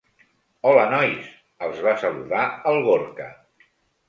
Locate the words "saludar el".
2.05-2.81